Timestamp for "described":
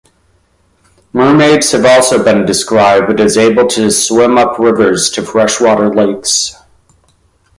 2.43-3.19